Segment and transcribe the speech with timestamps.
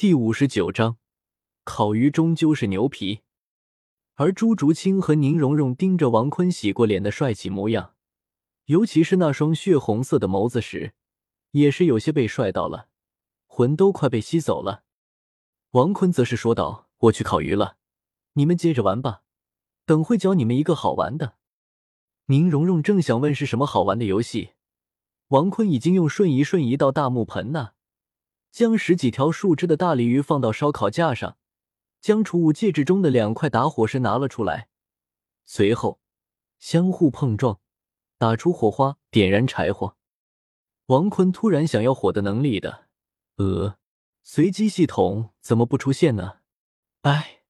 [0.00, 0.96] 第五十九章，
[1.62, 3.20] 烤鱼终究是牛皮。
[4.14, 7.92] 而朱竹清和宁荣荣盯着王坤洗过脸的帅气模样，
[8.64, 10.94] 尤其是那双血红色的眸子时，
[11.50, 12.88] 也是有些被帅到了，
[13.46, 14.84] 魂都快被吸走了。
[15.72, 17.76] 王坤则是说道：“我去烤鱼了，
[18.32, 19.20] 你们接着玩吧，
[19.84, 21.34] 等会教你们一个好玩的。”
[22.24, 24.52] 宁荣荣正想问是什么好玩的游戏，
[25.28, 27.74] 王坤已经用瞬移瞬移到大木盆那，
[28.50, 31.36] 将十几条树枝的大鲤鱼放到烧烤架上。
[32.00, 34.68] 将储物戒指中的两块打火石拿了出来，
[35.44, 36.00] 随后
[36.58, 37.60] 相互碰撞，
[38.16, 39.96] 打出火花，点燃柴火。
[40.86, 42.86] 王坤突然想要火的能力的，
[43.36, 43.76] 呃，
[44.22, 46.38] 随机系统怎么不出现呢？
[47.02, 47.42] 哎，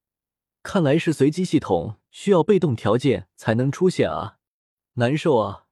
[0.64, 4.38] 看来是随机系统需要被动条件才能出现啊，
[4.94, 5.66] 难受啊！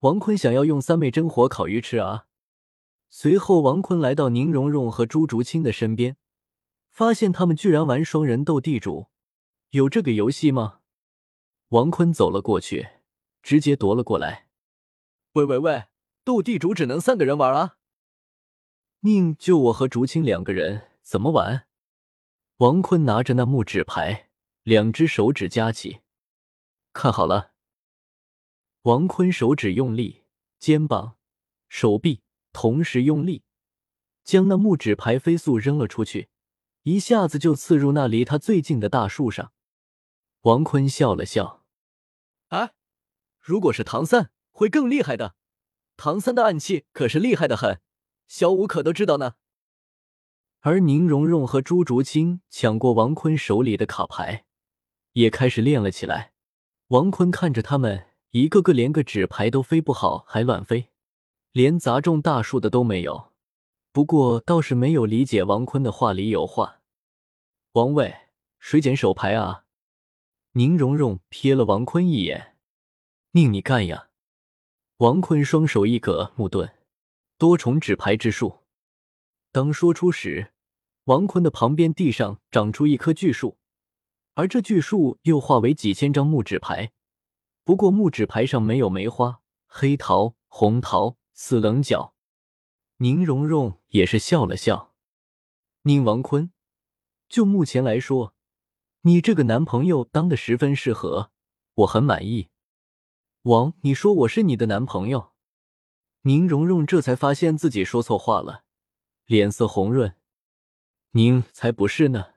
[0.00, 2.26] 王坤想要用三昧真火烤鱼吃啊。
[3.18, 6.18] 随后，王坤来到宁荣荣和朱竹清的身边。
[6.90, 9.06] 发现他们居然玩双人斗地主，
[9.70, 10.80] 有这个游戏吗？
[11.68, 12.86] 王坤走了过去，
[13.42, 14.50] 直接夺了过来。
[15.32, 15.84] 喂喂喂，
[16.24, 17.78] 斗地主只能三个人玩啊！
[19.00, 21.66] 宁就我和竹青两个人怎么玩？
[22.58, 24.28] 王坤拿着那木纸牌，
[24.62, 26.00] 两只手指夹起，
[26.92, 27.52] 看好了。
[28.82, 30.24] 王坤手指用力，
[30.58, 31.16] 肩膀、
[31.70, 32.20] 手臂
[32.56, 33.42] 同时用力，
[34.24, 36.30] 将那木纸牌飞速扔了出去。
[36.84, 39.52] 一下子就刺入那离他最近的大树上。
[40.40, 41.62] 王坤笑了笑
[42.48, 42.72] ：“哎，
[43.38, 45.34] 如果是唐三，会更厉害的。
[45.98, 47.82] 唐三的暗器可是厉害的很，
[48.26, 49.34] 小五可都知道呢。”
[50.60, 54.46] 而宁荣荣和朱竹清抢过王坤手里的卡牌，
[55.12, 56.32] 也开始练了起来。
[56.86, 60.88] 王坤看着他们一个个连个纸牌都飞不好，还乱飞，
[61.56, 63.32] 连砸中大树的都没有。
[63.90, 66.82] 不过倒是没有理解王坤的话里有话。
[67.72, 68.14] 王位，
[68.58, 69.64] 谁捡手牌啊？
[70.52, 72.58] 宁荣荣瞥了王坤一眼，
[73.30, 74.10] 命你干呀！
[74.98, 76.74] 王坤双手一格木盾，
[77.38, 78.58] 多重纸牌之术。
[79.50, 80.52] 当说出时，
[81.04, 83.56] 王坤的旁边地上长出一棵巨树，
[84.34, 86.92] 而这巨树又化为几千张木纸牌。
[87.64, 92.14] 不过木纸牌上没有梅花、黑桃、红桃、死棱角。
[92.96, 94.94] 宁荣荣也是笑了笑。
[95.82, 96.50] 宁王坤，
[97.28, 98.34] 就目前来说，
[99.02, 101.30] 你这个男朋友当的十分适合，
[101.74, 102.48] 我很满意。
[103.42, 105.34] 王，你说我是你的男朋友？
[106.22, 108.64] 宁荣荣这才发现自己说错话了，
[109.26, 110.16] 脸色红润。
[111.10, 112.32] 宁才不是呢，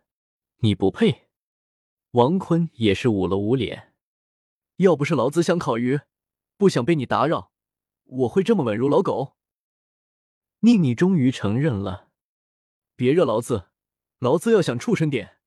[0.58, 1.30] 你不配。
[2.12, 3.94] 王坤也是捂了捂脸。
[4.76, 6.02] 要不是老子想烤鱼，
[6.58, 7.54] 不想被你打扰，
[8.12, 9.38] 我会这么稳如老狗？
[10.62, 12.10] 宁，你终于承认了，
[12.96, 13.70] 别惹老子，
[14.18, 15.38] 老子要想畜生点。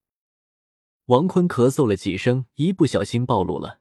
[1.06, 3.81] 王坤咳嗽了几声，一不小心暴露了。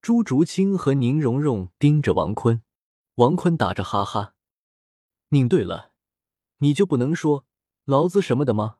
[0.00, 2.62] 朱竹清和宁荣荣盯着王坤，
[3.16, 4.36] 王坤打着哈哈。
[5.30, 5.92] 宁，对了，
[6.58, 7.46] 你就不能说
[7.84, 8.78] 老子什么的吗？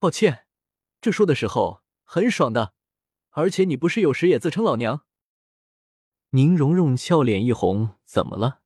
[0.00, 0.48] 抱歉，
[1.00, 2.74] 这说的时候很爽的，
[3.30, 5.06] 而且你不是有时也自称老娘？
[6.36, 8.58] 宁荣荣俏脸一红，怎么了？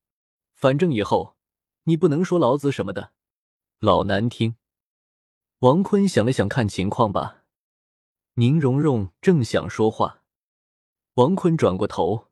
[0.55, 1.37] 反正以后。
[1.83, 3.13] 你不能说老子什么的，
[3.79, 4.57] 老难听。
[5.59, 7.45] 王坤想了想，看情况吧。
[8.37, 10.23] 宁荣荣正想说话，
[11.17, 12.29] 王坤转过头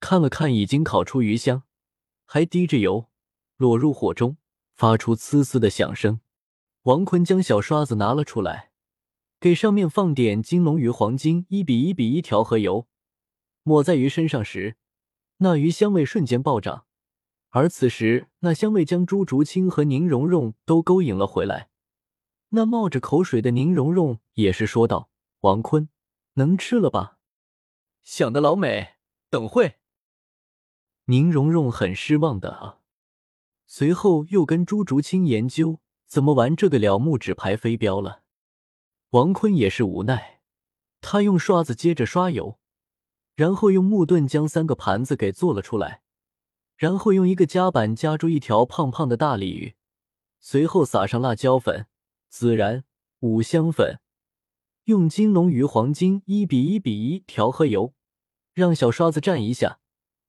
[0.00, 1.62] 看了看已经烤出鱼香，
[2.26, 3.08] 还滴着油，
[3.56, 4.36] 落入火中，
[4.74, 6.20] 发出呲呲的响声。
[6.82, 8.72] 王坤将小刷子拿了出来，
[9.40, 12.86] 给上面放点金龙鱼黄金一比一比一调和油，
[13.64, 14.76] 抹在鱼身上时，
[15.38, 16.86] 那鱼香味瞬间暴涨。
[17.48, 21.70] 而此时，那香味将朱竹清和宁荣荣都勾引了回来。
[22.50, 25.10] 那冒着口水的宁荣荣也是说道
[25.40, 25.88] ：“王坤，
[26.34, 27.18] 能吃了吧？”
[28.04, 28.94] 想得老美，
[29.30, 29.76] 等会。
[31.06, 32.80] 宁荣荣很失望的啊。
[33.66, 38.22] 随后又跟朱竹清研究怎么玩这个了木纸牌飞镖了。
[39.10, 40.42] 王坤也是无奈，
[41.00, 42.58] 他用刷子接着刷油，
[43.34, 46.02] 然后用木盾将三个盘子给做了出来。
[46.76, 49.74] 然后用一个夹板夹住一条胖胖的大鲤鱼，
[50.40, 51.86] 随后撒上辣椒粉、
[52.32, 52.84] 孜然、
[53.20, 54.00] 五香粉，
[54.84, 57.94] 用金龙鱼黄金一比一比一调和油，
[58.52, 59.78] 让小刷子蘸一下，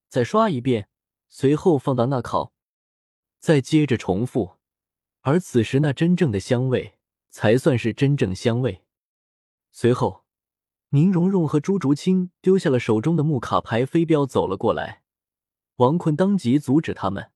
[0.08, 0.88] 再刷一遍，
[1.28, 2.54] 随后放到那烤，
[3.40, 4.58] 再接着重复。
[5.22, 7.00] 而此时那真正的香味
[7.32, 8.86] 才算是真正香味。
[9.72, 10.25] 随后，
[10.90, 15.02] 宁荣荣和朱竹清丢下了手中的木卡牌飞镖，走了过来。
[15.78, 17.32] 王坤当即阻止他们。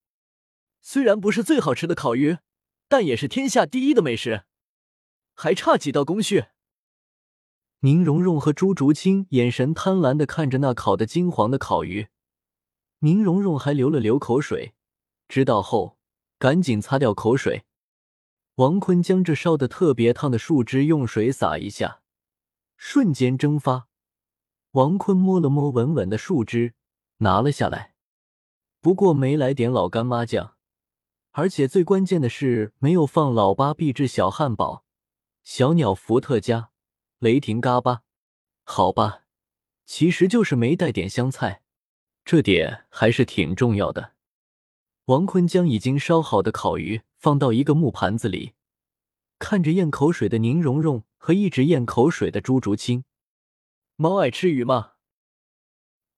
[0.81, 2.37] 虽然不是最好吃的烤鱼，
[2.87, 4.45] 但也是天下第一的美食。
[5.33, 6.45] 还差几道工序？
[7.81, 12.07] 宁荣荣和朱竹清眼神贪婪的看着那烤得金黄的烤鱼，
[12.99, 14.73] 宁荣荣还流了流口水，
[15.27, 15.97] 知道后
[16.37, 17.63] 赶紧擦掉口水。
[18.55, 21.98] 王坤将这烧的特别烫的树枝用水洒一下，
[22.81, 23.89] 瞬间蒸发。
[24.71, 26.73] 王坤摸了摸稳稳的树枝，
[27.17, 27.93] 拿了下来。
[28.79, 30.55] 不过没来点老干妈酱，
[31.31, 34.85] 而且最关键的是没有放老八秘制小汉堡、
[35.43, 36.71] 小鸟伏特加。
[37.19, 38.03] 雷霆嘎巴，
[38.63, 39.23] 好吧，
[39.85, 41.61] 其实就是没带点香菜，
[42.23, 44.13] 这点还是挺重要的。
[45.05, 48.53] 王坤将已经烧好的烤鱼放到一个木盘子里，
[49.39, 53.05] 看着咽口水的宁荣荣和一直咽口水的朱竹清。
[53.95, 54.93] 猫爱吃鱼吗？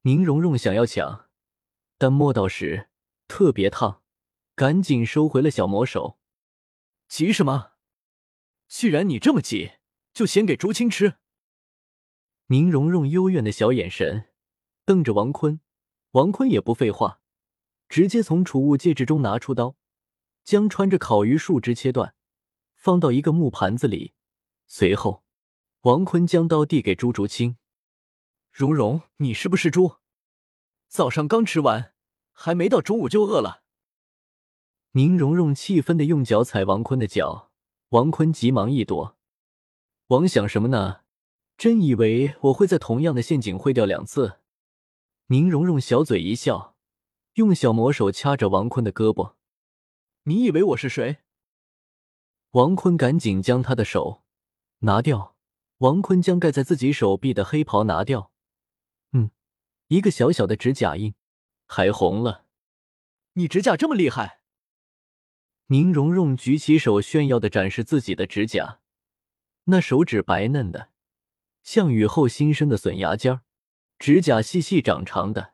[0.02, 1.30] 宁荣荣想要抢，
[1.98, 2.90] 但摸到时
[3.28, 4.02] 特别烫，
[4.56, 6.20] 赶紧收回了小魔手。
[7.08, 7.74] 急什么？
[8.68, 9.74] 既然你这么急。
[10.14, 11.16] 就先给竹青吃。
[12.48, 14.26] 宁荣荣幽怨的小眼神
[14.84, 15.62] 瞪着王坤，
[16.12, 17.22] 王坤也不废话，
[17.88, 19.78] 直接从储物戒指中拿出刀，
[20.44, 22.14] 将穿着烤鱼树枝切断，
[22.82, 24.16] 放到一个木盘子里。
[24.66, 25.24] 随后，
[25.82, 27.58] 王坤将刀递给朱竹清
[28.52, 29.98] ：“蓉蓉，你是不是猪？
[30.88, 31.94] 早上刚吃完，
[32.32, 33.62] 还没到中午就饿了。”
[34.94, 37.52] 宁荣荣气愤的用脚踩王坤的脚，
[37.90, 39.16] 王坤急忙一躲。
[40.08, 41.02] 王想什么呢？
[41.58, 44.40] 真以为我会在同样的陷阱会掉两次？
[45.28, 46.76] 宁荣荣小嘴一笑，
[47.36, 49.36] 用小魔手掐着王坤的胳膊。
[50.24, 51.20] 你以为我是谁？
[52.52, 54.24] 王坤赶紧将他的手
[54.80, 55.36] 拿掉。
[55.78, 58.32] 王坤将盖在自己手臂的黑袍拿掉。
[59.14, 59.32] 嗯，
[59.88, 61.16] 一个小小的指甲印，
[61.66, 62.46] 还红了。
[63.34, 64.42] 你指甲这么厉害？
[65.68, 68.82] 宁荣荣举起手炫耀的展示自己的指甲。
[69.64, 70.90] 那手指白嫩的，
[71.64, 73.42] 像雨后新生的笋芽尖儿，
[73.98, 75.54] 指甲细细长长的，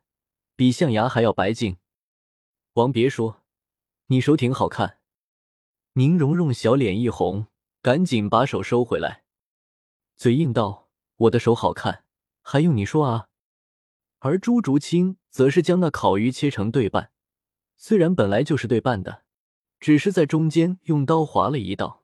[0.56, 1.78] 比象牙还要白净。
[2.74, 3.46] 王别说，
[4.08, 4.97] 你手挺好看。
[5.98, 7.48] 宁荣荣小脸一红，
[7.82, 9.24] 赶紧把手收回来，
[10.16, 10.90] 嘴硬道
[11.26, 12.04] ：“我的手好看，
[12.44, 13.30] 还用你说啊？”
[14.22, 17.10] 而朱竹清则是将那烤鱼切成对半，
[17.78, 19.24] 虽然本来就是对半的，
[19.80, 22.04] 只是在中间用刀划了一道，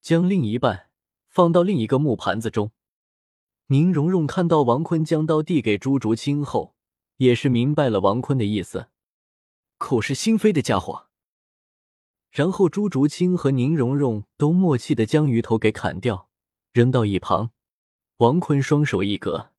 [0.00, 0.88] 将另一半。
[1.28, 2.70] 放到另一个木盘子中。
[3.66, 6.74] 宁荣荣看到王坤将刀递给朱竹清后，
[7.18, 8.88] 也是明白了王坤的意思，
[9.76, 11.05] 口是心非的家伙。
[12.36, 16.28] 然后朱竹清和宁荣荣都默契的将鱼头给砍掉，
[16.70, 17.50] 扔到一旁。
[18.18, 19.52] 王坤双手一格，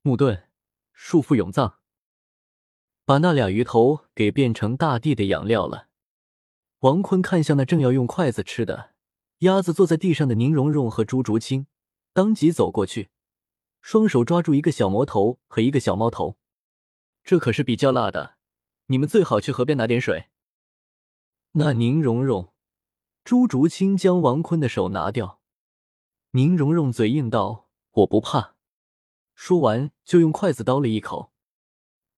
[0.00, 0.44] 木盾，
[0.94, 1.74] 束缚永葬，
[3.04, 5.88] 把那俩鱼头给变成大地的养料了。
[6.78, 8.94] 王坤看向那正要用筷子吃的。
[9.40, 11.66] 鸭子坐在地上的宁荣荣和朱竹清
[12.14, 13.10] 当即走过去，
[13.82, 16.38] 双手抓住一个小魔头和一个小猫头。
[17.22, 18.36] 这可是比较辣的，
[18.86, 20.29] 你们最好去河边拿点水。
[21.52, 22.52] 那宁荣荣、
[23.24, 25.40] 朱竹清将王坤的手拿掉。
[26.30, 28.54] 宁荣荣嘴硬道：“我不怕。”
[29.34, 31.32] 说完就用筷子叨了一口。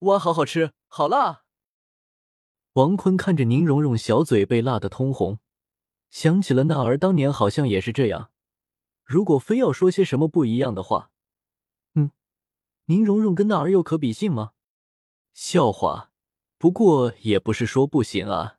[0.01, 1.45] 哇，好好吃，好辣！
[2.75, 5.39] 王坤看着宁荣荣小嘴被辣得通红。
[6.11, 8.31] 想起了那儿当年好像也是这样。
[9.03, 11.11] 如果非要说些什么不一样的话，
[11.95, 12.11] 嗯，
[12.85, 14.53] 宁荣荣跟那儿又可比性吗？
[15.33, 16.11] 笑话，
[16.59, 18.59] 不过也不是说不行啊。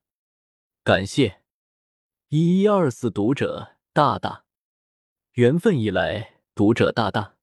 [0.86, 1.42] 感谢。
[2.28, 4.44] 一一二四读者大大，
[5.32, 7.38] 缘分以来读者大大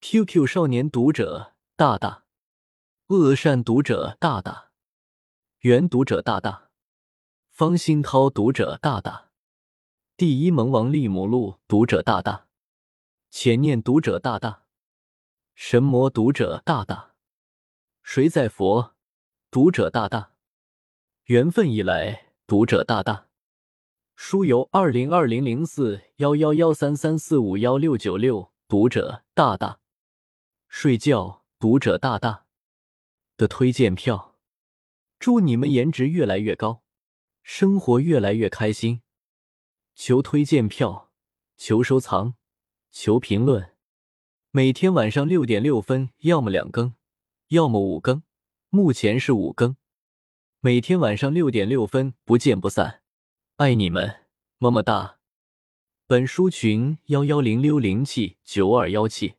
[0.00, 2.26] ，QQ 少年读者大大，
[3.08, 4.70] 恶善读者大大，
[5.62, 6.70] 原读者大大，
[7.50, 9.32] 方新涛读者大大。
[10.16, 12.46] 第一萌王利姆路读者大大，
[13.30, 14.62] 浅念读者大大，
[15.56, 17.16] 神魔读者大大，
[18.04, 18.94] 谁在佛？
[19.50, 20.34] 读者大大，
[21.24, 23.28] 缘分以来读者大大，
[24.16, 29.78] 书由二零二零零四幺幺幺三三四五幺六九六读者大大，
[30.66, 32.46] 睡觉读者大大
[33.36, 34.34] 的推荐票，
[35.20, 36.82] 祝你们颜值越来越高，
[37.44, 39.02] 生活越来越开心。
[39.94, 41.12] 求推荐票，
[41.56, 42.34] 求收藏，
[42.90, 43.76] 求评论。
[44.50, 46.96] 每天晚上六点六分，要么两更，
[47.50, 48.24] 要么五更。
[48.70, 49.76] 目前是五更。
[50.62, 53.00] 每天晚上六点六分，不见不散。
[53.56, 54.16] 爱你们，
[54.58, 55.16] 么么哒。
[56.06, 59.36] 本书群幺幺零六零七九二幺七。